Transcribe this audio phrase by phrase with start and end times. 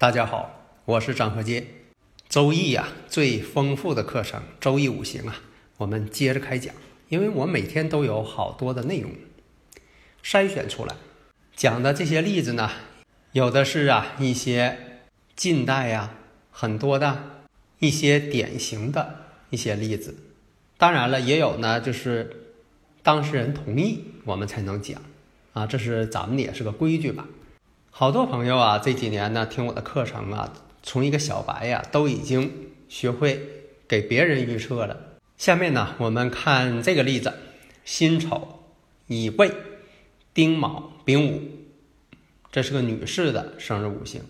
[0.00, 1.66] 大家好，我是张和杰。
[2.28, 5.40] 周易呀，最丰富的课程《周易五行》啊，
[5.78, 6.72] 我们接着开讲。
[7.08, 9.10] 因为我每天都有好多的内容
[10.22, 10.94] 筛选出来
[11.56, 12.70] 讲的这些例子呢，
[13.32, 15.00] 有的是啊一些
[15.34, 16.14] 近代呀
[16.52, 17.40] 很多的
[17.80, 20.14] 一些典型的一些例子，
[20.76, 22.52] 当然了，也有呢就是
[23.02, 25.02] 当事人同意我们才能讲
[25.54, 27.26] 啊，这是咱们也是个规矩吧。
[27.98, 30.52] 好多朋友啊，这几年呢听我的课程啊，
[30.84, 33.40] 从一个小白呀，都已经学会
[33.88, 35.16] 给别人预测了。
[35.36, 37.34] 下面呢，我们看这个例子：
[37.84, 38.60] 辛丑、
[39.08, 39.50] 乙未、
[40.32, 41.42] 丁卯、丙午，
[42.52, 44.22] 这是个女士的生日五行。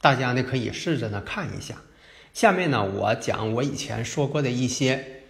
[0.00, 1.76] 大家呢可以试着呢看一下。
[2.34, 5.22] 下面呢，我讲我以前说过的一些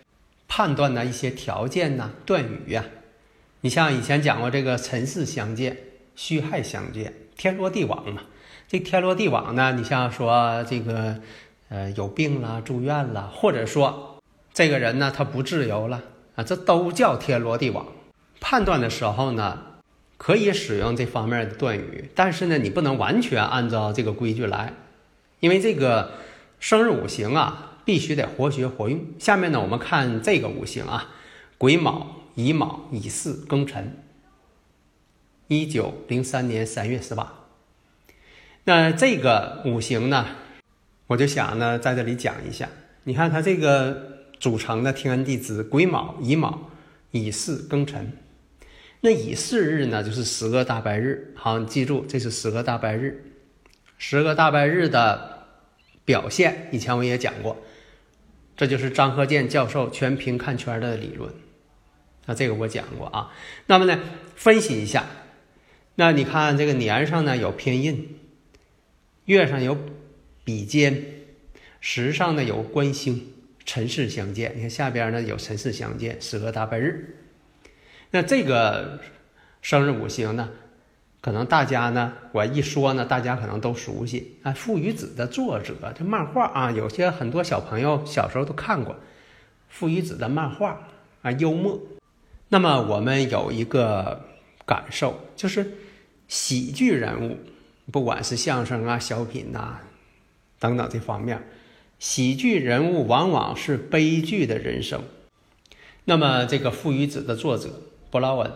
[0.49, 2.87] 判断的一些条件呢、断语呀。
[3.61, 5.77] 你像以前讲过这个辰巳相见、
[6.17, 7.13] 戌亥相见。
[7.37, 8.23] 天罗地网嘛，
[8.69, 9.73] 这天罗地网呢？
[9.73, 11.21] 你像说这个，
[11.69, 14.21] 呃，有病了，住院了，或者说
[14.53, 16.03] 这个人呢，他不自由了
[16.37, 17.87] 啊，这都叫天罗地网。
[18.41, 19.59] 判断的时候呢，
[20.17, 24.75] 可以使用这方面的断语，但是呢，你不能完全按照这个规矩来，
[25.41, 26.13] 因为这个
[26.61, 29.01] 生日五行啊，必须得活学活用。
[29.19, 31.09] 下面呢，我们看这个五行啊，
[31.59, 33.97] 癸卯、乙卯、乙巳、庚辰。
[35.61, 37.31] 一九零三年三月十八，
[38.65, 40.27] 那这个五行呢，
[41.09, 42.69] 我就想呢，在这里讲一下。
[43.05, 46.71] 你看它这个组成的天干地支：癸卯、乙卯、
[47.11, 48.13] 乙巳、庚辰。
[49.01, 51.35] 那乙巳日呢，就是十个大白日。
[51.37, 53.33] 好，你记住，这是十个大白日。
[53.99, 55.47] 十个大白日的
[56.05, 57.57] 表现，以前我也讲过，
[58.57, 61.33] 这就是张鹤健教授全凭看圈的理论。
[62.27, 63.33] 那这个我讲过啊。
[63.67, 63.99] 那么呢，
[64.37, 65.05] 分析一下。
[65.95, 68.19] 那你看这个年上呢有偏印，
[69.27, 69.77] 月上有
[70.43, 71.05] 比肩，
[71.81, 73.31] 时上呢有官星，
[73.67, 74.55] 辰巳相见。
[74.57, 77.19] 你看下边呢有辰巳相见，十个大半日。
[78.11, 79.01] 那这个
[79.61, 80.49] 生日五行呢，
[81.21, 84.53] 可能大家呢我一说呢，大家可能都熟悉啊。
[84.53, 88.97] 父与子的作者，这漫画啊，有些很多小朋友小时候都看过
[89.69, 90.89] 父与子的漫画
[91.21, 91.79] 啊，幽默。
[92.49, 94.32] 那么我们有一个。
[94.65, 95.73] 感受就是
[96.29, 97.39] 喜剧人物，
[97.91, 99.81] 不管是相声啊、小品呐
[100.59, 101.43] 等等这方面，
[101.99, 105.03] 喜剧人物往往是悲剧的人生。
[106.05, 107.71] 那么，这个《父与子》的作者
[108.11, 108.53] 布劳恩，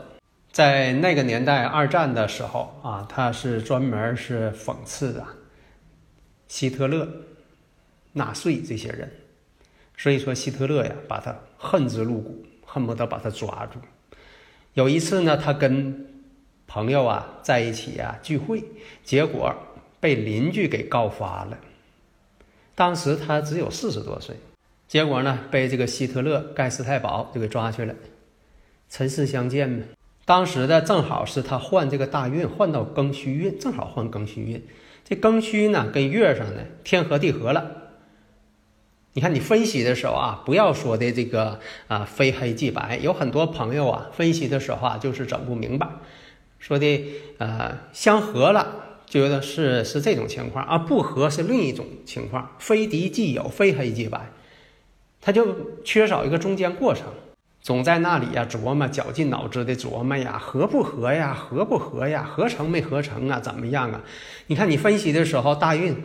[0.50, 5.34] 在那个年代二战的时候啊，他是专门是讽刺啊
[6.48, 7.08] 希特勒、
[8.12, 9.12] 纳粹这些人，
[9.96, 13.78] 所以说希特勒呀，把他恨之入骨，恨不得把他抓住。
[14.76, 16.06] 有一次呢，他跟
[16.66, 18.62] 朋友啊在一起啊聚会，
[19.02, 19.54] 结果
[20.00, 21.56] 被邻居给告发了。
[22.74, 24.36] 当时他只有四十多岁，
[24.86, 27.94] 结果呢被这个希特勒盖世太保就给抓去了。
[28.90, 29.82] 辰巳相见嘛，
[30.26, 34.62] 当时的正好是他换这个大运，换到庚戌运，正好换庚戌运。
[35.06, 37.85] 这庚戌呢跟月上呢天合地合了。
[39.16, 42.98] 你看，你分析的时候啊，不要说的这个啊非黑即白。
[43.02, 45.88] 有很多朋友啊，分析的时候啊，就是整不明白，
[46.58, 47.02] 说的
[47.38, 48.66] 呃相合了，
[49.06, 54.30] 觉得是是这种情况啊，不合是另一种情况，非敌即友，非黑即白，
[55.22, 57.06] 他就缺少一个中间过程，
[57.62, 64.02] 总在那里呀琢磨，绞尽脑汁的琢磨呀，合不合呀，合不合呀，合成没合成啊，怎么样啊？
[64.48, 65.96] 你看你分析的时候，大运。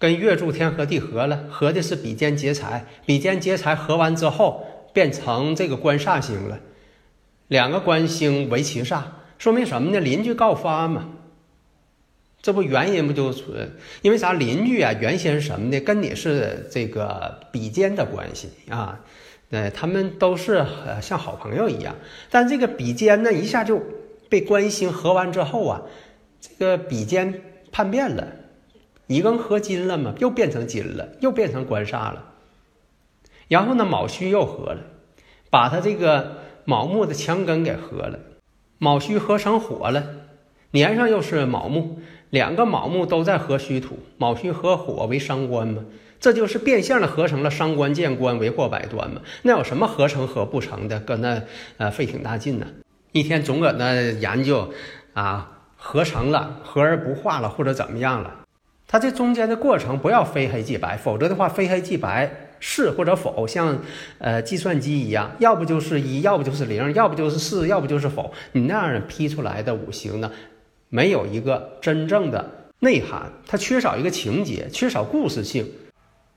[0.00, 6.58] 跟月柱天合地合了，合的是比肩劫财，比肩劫财合完之后变成这个官煞星了，
[7.48, 9.02] 两个官星为其煞，
[9.36, 10.00] 说明什么呢？
[10.00, 11.10] 邻居告发嘛，
[12.40, 13.72] 这不原因不就存？
[14.00, 14.32] 因为啥？
[14.32, 15.78] 邻居啊，原先什么呢？
[15.80, 18.98] 跟你是这个比肩的关系啊，
[19.50, 21.94] 呃，他们都是呃像好朋友一样，
[22.30, 23.78] 但这个比肩呢，一下就
[24.30, 25.82] 被官星合完之后啊，
[26.40, 28.26] 这个比肩叛变了。
[29.10, 32.26] 乙庚合金了嘛，又变成金了，又变成官煞了。
[33.48, 34.82] 然后呢，卯戌又合了，
[35.50, 38.20] 把他这个卯木的墙根给合了，
[38.78, 40.04] 卯戌合成火了，
[40.70, 41.98] 年上又是卯木，
[42.30, 45.84] 两个卯木都在合戌土，卯戌合火为伤官嘛，
[46.20, 49.22] 这就是变相的合成了伤官见官，为祸百端嘛。
[49.42, 51.00] 那有什么合成合不成的？
[51.00, 51.42] 搁那
[51.78, 52.68] 呃费挺大劲呢，
[53.10, 54.72] 一天总搁那研究
[55.14, 55.56] 啊。
[55.82, 58.39] 合成了，合而不化了，或者怎么样了？
[58.90, 63.78] 它这中间的过程不要非黑即白，否则的话，非黑即白是或者否，像
[64.18, 68.32] 呃计算机一样，要不就是一，要不就是零，要不就是是，要不就是否。
[68.50, 70.32] 你那样批出来的五行呢，
[70.88, 75.70] 没有一个真正的内涵，它缺少一个情节，缺少故事性。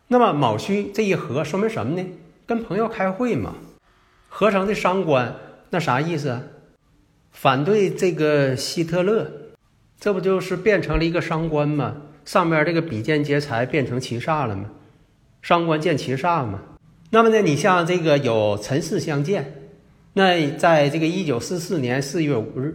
[0.09, 2.07] 那么卯戌这一合，说明什么呢？
[2.45, 3.55] 跟朋友开会嘛，
[4.29, 5.35] 合成的伤官，
[5.71, 6.39] 那啥意思？
[7.31, 9.31] 反对这个希特勒，
[10.00, 11.95] 这不就是变成了一个伤官吗？
[12.25, 14.70] 上面这个比肩劫财变成七煞了吗？
[15.42, 16.62] 伤官见七煞嘛。
[17.10, 19.54] 那么呢，你像这个有陈氏相见，
[20.14, 22.74] 那在这个一九四四年四月五日，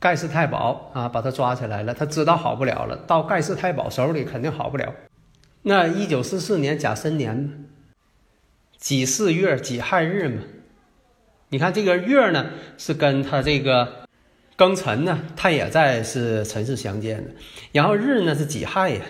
[0.00, 4.94] 盖世太保啊把他抓起来了，他知道好不了了，到盖世太保手里肯定好不了。
[5.62, 7.66] 那一九四四年甲申年
[8.78, 10.42] 己巳月己亥日嘛。
[11.50, 12.46] 你看这个月呢，
[12.78, 14.05] 是跟他这个
[14.56, 17.30] 庚辰呢，他也在是辰巳相见的。
[17.72, 19.02] 然后日呢是己亥呀，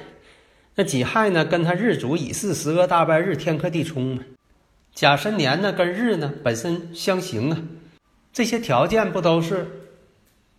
[0.75, 4.23] 那己亥呢跟他日主乙巳十个大半日天克地冲嘛。
[4.93, 7.63] 甲申年呢跟日呢本身相刑啊，
[8.33, 9.67] 这些条件不都是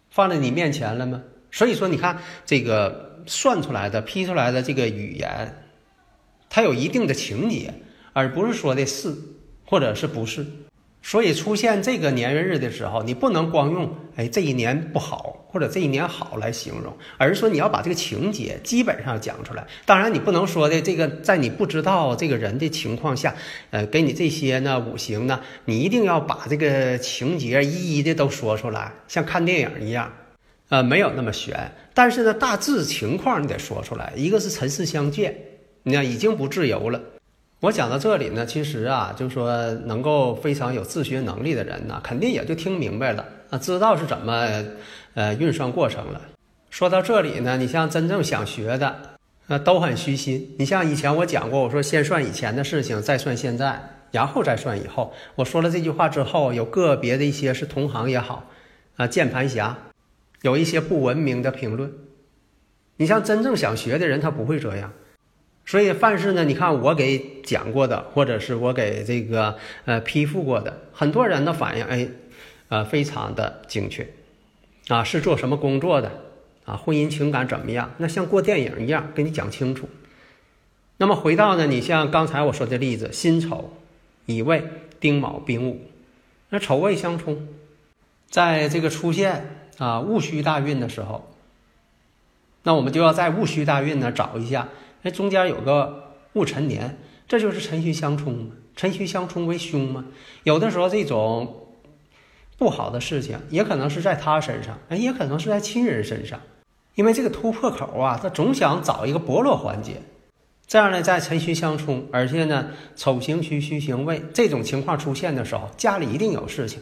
[0.10, 1.22] 放在你面前了吗？
[1.52, 5.64] 所以说你看这个算出来的、批出来的这个语言，
[6.50, 7.74] 它有一定的情节，
[8.14, 9.14] 而不是说的是
[9.66, 10.46] 或者是不是。
[11.02, 19.66] 所以出现这个年月日的时候，你不能光用“哎，这一年不好”或者“这一年好”来形容，而是说你要把这个情节基本上讲出来。
[19.86, 23.34] 当然，你不能说的这个在你不知道这个人的情况下，
[23.70, 30.12] 呃，给你这些呢五行呢，你一定要把这个情节一一的都说出来，像看电影一样，
[30.68, 31.72] 呃，没有那么玄。
[31.94, 34.12] 但是呢，大致情况你得说出来。
[34.18, 35.34] 一个是尘世相见，
[35.84, 37.02] 你看已经不自由了。
[37.60, 44.48] 我讲到这里呢，其实啊，就是说能够非常有自学能力的人呢，肯定也就听明白了啊，知道是怎么
[45.16, 46.22] 呃运算过程了。
[46.70, 48.96] 说到这里呢，你像真正想学的，
[49.48, 50.56] 呃，都很虚心。
[50.60, 53.82] 你像以前我讲过，我说先算以前的事情，再算现在，
[54.12, 55.12] 然后再算以后。
[55.34, 58.48] 我说了这句话之后，有个别的一些是同行也好
[58.98, 59.76] 啊，键盘侠，
[60.44, 61.92] 有一些不文明的评论。
[62.98, 64.94] 你像真正想学的人，他不会这样。
[65.68, 72.08] 所以，凡是呢，你看我给讲过的，或者是我给这个呃批复过的，很多人的反应，哎，
[72.70, 74.08] 呃，非常的精确，
[74.88, 76.10] 啊，是做什么工作的，
[76.64, 77.92] 啊，婚姻情感怎么样？
[77.98, 79.90] 那像过电影一样给你讲清楚。
[81.00, 83.74] 那么回到呢，你像刚才我说的例子，辛丑、
[84.26, 84.64] 乙未、
[85.02, 85.82] 丁卯、丙午，
[86.48, 87.46] 那丑未相冲，
[88.30, 91.30] 在这个出现啊戊戌大运的时候，
[92.64, 94.70] 那我们就要在戊戌大运呢找一下。
[95.02, 96.98] 那中间有个戊辰年，
[97.28, 98.52] 这就是辰戌相冲嘛。
[98.76, 100.06] 辰戌相冲为凶嘛。
[100.44, 101.68] 有的时候这种
[102.58, 106.40] 不好的事情，也可能是在他身上，哎，也可能是在亲人身上。
[106.96, 110.02] 因为这个突破口啊，他总想找一个薄弱环节。
[110.68, 116.82] 这样呢，在辰戌相冲，而且呢，丑行戌，戌行未这种情况出现的时候，家里一定有事情。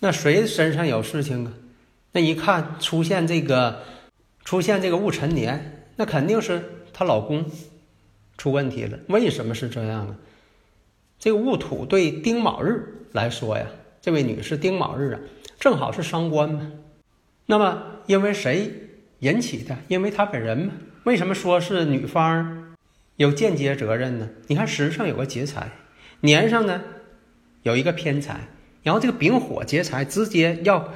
[0.00, 1.52] 那谁身上有事情啊？
[2.12, 3.82] 那一看出现这个
[4.44, 6.78] 出现这个戊辰年，那肯定是。
[6.92, 7.44] 她老公
[8.36, 10.16] 出问题了，为什么是这样啊？
[11.18, 13.66] 这个戊土对丁卯日来说呀，
[14.00, 15.20] 这位女士丁卯日啊，
[15.60, 16.72] 正好是伤官嘛。
[17.46, 18.72] 那么因为谁
[19.20, 19.76] 引起的？
[19.86, 20.72] 因为她本人嘛。
[21.04, 22.74] 为什么说是女方
[23.16, 24.28] 有间接责任呢？
[24.48, 25.70] 你看时上有个劫财，
[26.20, 26.82] 年上呢
[27.62, 28.48] 有一个偏财，
[28.82, 30.92] 然后这个丙火劫财直接要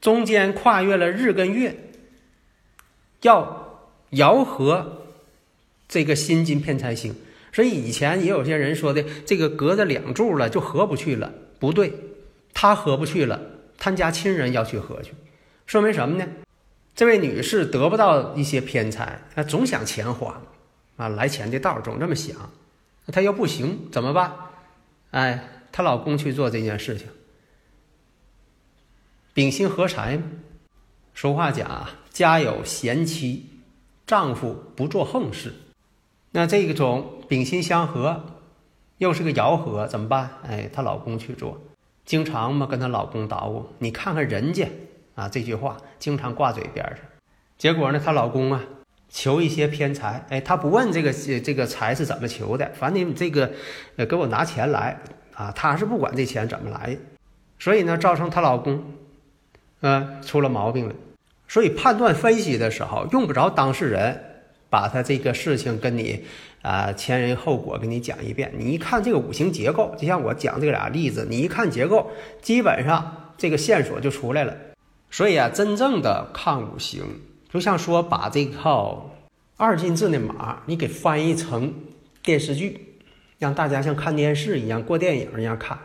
[0.00, 1.76] 中间跨越了日跟月，
[3.22, 5.06] 要爻合。
[5.88, 7.14] 这个辛金偏财星，
[7.52, 11.92] 所以以前也有些人说的，这个隔着两柱了就合不去了，不对，
[12.52, 13.40] 他合不去了，
[13.78, 15.12] 他家亲人要去合去，
[15.66, 16.28] 说明什么呢？
[16.94, 20.42] 这位女士得不到一些偏财，她总想钱花，
[20.96, 22.36] 啊，来钱的道总这么想，
[23.06, 24.34] 她又不行怎么办？
[25.12, 27.06] 哎，她老公去做这件事情，
[29.32, 30.24] 丙辛合财嘛
[31.14, 33.46] 俗话讲啊，家有贤妻，
[34.04, 35.52] 丈夫不做横事。
[36.38, 38.24] 那这个种丙辛相合，
[38.98, 40.30] 又是个爻合，怎么办？
[40.48, 41.60] 哎，她老公去做，
[42.04, 44.64] 经常嘛跟她老公捣鼓，你看看人家
[45.16, 46.98] 啊，这句话经常挂嘴边上。
[47.56, 48.62] 结果呢，她老公啊
[49.08, 53.50] 求一些偏财，哎，他不问这个这个财是怎么求的，反正你这个
[53.96, 54.96] 呃给我拿钱来
[55.34, 56.96] 啊，他是不管这钱怎么来，
[57.58, 58.80] 所以呢，造成她老公，
[59.80, 60.94] 呃，出了毛病了。
[61.48, 64.27] 所以判断分析的时候，用不着当事人
[64.70, 66.24] 把他这个事情跟你
[66.62, 68.52] 啊前因后果给你讲一遍。
[68.56, 72.10] 你一看这个五行结构，就像我讲这俩例子，你一看结构，
[72.42, 74.56] 基本上这个线索就出来了。
[75.10, 77.02] 所以啊，真正的看五行。
[77.50, 79.10] 就像说把这套
[79.56, 81.72] 二进制的码你给翻译成
[82.22, 82.98] 电视剧，
[83.38, 85.78] 让大家像看电视一样过电影一样看。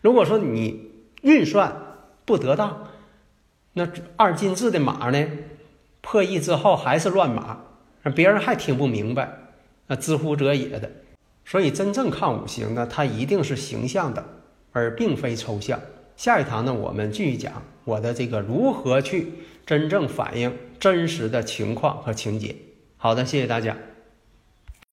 [0.00, 1.76] 如果说你运算
[2.24, 2.86] 不得当，
[3.72, 5.26] 那二进制的码呢
[6.00, 7.62] 破译之后还是乱码，
[8.10, 9.30] 别人还听不明白，
[9.86, 10.90] 那知乎者也的。
[11.44, 14.24] 所以真正看五行呢，它一定是形象的，
[14.72, 15.80] 而并非抽象。
[16.16, 19.32] 下一堂呢，我们继续讲我的这个如何去
[19.66, 22.54] 真正反映真实的情况和情节。
[22.96, 23.76] 好的，谢谢大家。